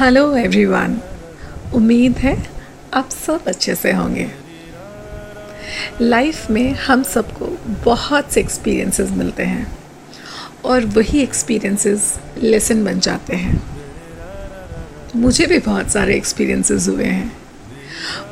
Hello 0.00 0.36
everyone 0.36 0.96
उम्मीद 1.74 2.18
है 2.18 2.32
आप 2.94 3.08
सब 3.10 3.46
अच्छे 3.48 3.74
से 3.74 3.90
होंगे। 3.92 4.26
लाइफ 6.00 6.50
में 6.50 6.72
हम 6.76 7.02
सबको 7.02 7.46
बहुत 7.84 8.30
से 8.32 8.40
एक्सपीरियंसेस 8.40 9.10
मिलते 9.10 9.42
हैं 9.42 9.66
और 10.64 10.84
वही 10.86 11.20
एक्सपीरियंसेस 11.22 12.18
लेसन 12.38 12.84
बन 12.84 13.00
जाते 13.00 13.36
हैं। 13.36 13.60
मुझे 15.16 15.46
भी 15.46 15.58
बहुत 15.58 15.90
सारे 15.90 16.16
एक्सपीरियंसेस 16.16 16.88
हुए 16.88 17.04
हैं। 17.04 17.32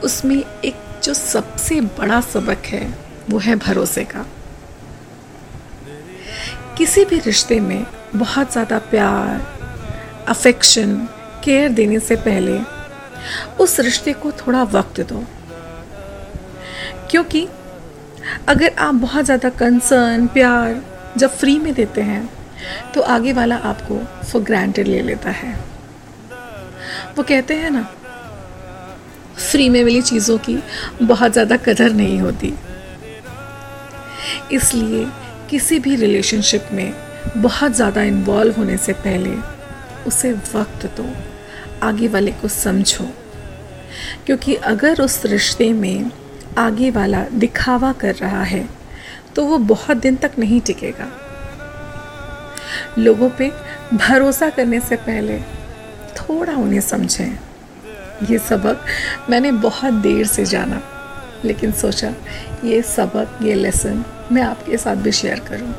उसमें 0.05 0.37
एक 0.37 0.81
जो 1.05 1.15
सबसे 1.15 1.81
बड़ा 1.81 2.21
सबक 2.21 2.67
है, 2.67 2.83
वो 3.31 3.39
है 3.39 3.57
भरोसे 3.59 4.05
का। 4.05 4.25
किसी 6.79 7.05
भी 7.05 7.19
रिश्ते 7.19 7.61
में 7.61 7.87
बहुत 8.17 8.53
ज़्यादा 8.53 8.79
प्यार 8.91 9.47
अफेक्शन 10.29 11.09
केयर 11.45 11.69
देने 11.73 12.01
से 12.01 12.17
पहले 12.19 12.59
उस 13.61 13.79
रिश्ते 13.81 14.13
को 14.13 14.31
थोड़ा 14.37 14.63
वक्त 14.73 15.01
दो। 15.09 15.25
क्योंकि 17.11 17.47
अगर 18.49 18.75
आप 18.79 18.95
बहुत 18.97 19.25
ज़्यादा 19.25 19.49
कंसर्न 19.59 20.27
प्यार 20.27 20.83
जब 21.19 21.31
फ्री 21.31 21.59
में 21.59 21.73
देते 21.75 22.01
हैं 22.03 22.29
तो 22.95 23.01
आगे 23.09 23.33
वाला 23.33 23.57
आपको 23.65 23.99
फॉर 24.25 24.43
ग्रांटेड 24.43 24.87
ले 24.89 25.01
लेता 25.03 25.31
है। 25.33 25.53
वो 27.17 27.23
कहते 27.23 27.55
हैं 27.55 27.71
ना 27.71 27.83
फ्री 29.41 29.69
में 29.69 29.83
मिली 29.85 30.03
चीज़ों 30.03 30.39
की 30.39 30.59
बहुत 31.03 31.33
ज़्यादा 31.33 31.57
कदर 31.59 31.93
नहीं 31.93 32.19
होती। 32.21 32.55
इसलिए 34.53 35.07
किसी 35.51 35.79
भी 35.79 35.95
रिलेशनशिप 35.97 36.69
में 36.73 36.93
बहुत 37.37 37.73
ज़्यादा 37.73 38.03
इन्वॉल्व 38.05 38.55
होने 38.55 38.77
से 38.77 38.93
पहले 38.95 39.31
उसे 40.09 40.33
वक्त 40.33 40.87
दो, 40.97 41.07
आगे 41.83 42.09
वाले 42.09 42.33
को 42.33 42.49
समझो। 42.49 43.09
क्योंकि 44.27 44.55
अगर 44.67 45.01
उस 45.03 45.25
रिश्ते 45.27 45.73
में 45.73 46.11
आगे 46.59 46.91
वाला 46.91 47.23
दिखावा 47.35 47.93
कर 47.93 48.15
रहा 48.15 48.43
है 48.45 48.69
तो 49.35 49.45
वो 49.45 49.59
बहुत 49.67 49.97
दिन 49.97 50.17
तक 50.17 50.33
नहीं 50.39 50.61
टिकेगा। 50.61 51.09
लोगों 52.99 53.29
पे 53.31 53.51
भरोसा 53.95 54.49
करने 54.51 54.81
से 54.81 54.97
पहले 54.99 55.39
थोड़ा 56.19 56.55
उन्हें 56.55 56.81
समझें। 56.81 57.39
ये 58.31 58.39
सबक 58.41 58.85
मैंने 59.31 59.53
बहुत 59.53 59.95
देर 59.97 60.27
से 60.27 60.45
जाना, 60.45 60.81
लेकिन 61.45 61.73
सोचा 61.73 62.13
ये 62.65 62.81
सबक, 62.85 63.39
ये 63.43 63.55
लेसन 63.55 64.05
मैं 64.33 64.43
आपके 64.43 64.77
साथ 64.77 64.97
भी 64.97 65.13
शेयर 65.13 65.41
करूँ। 65.41 65.75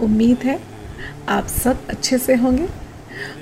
उम्मीद 0.00 0.38
है 0.44 0.58
आप 1.28 1.46
सब 1.46 1.86
अच्छे 1.90 2.18
से 2.18 2.34
होंगे 2.36 2.68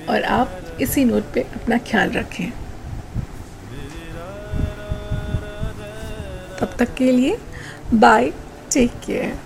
और 0.09 0.23
आप 0.23 0.77
इसी 0.81 1.03
नोट 1.05 1.23
पे 1.33 1.41
अपना 1.55 1.77
ख्याल 1.89 2.11
रखें। 2.11 2.49
तब 6.59 6.75
तक 6.79 6.93
के 6.97 7.11
लिए 7.11 7.37
बाय 7.93 8.31
टेक 8.73 8.91
केयर 9.05 9.37